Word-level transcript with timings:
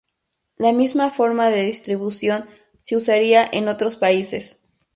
La 0.57 0.71
misma 0.73 1.11
forma 1.11 1.49
de 1.51 1.61
distribución 1.61 2.49
se 2.79 2.95
usaría 2.95 3.47
en 3.53 3.67
otros 3.67 3.97
países. 3.97 4.59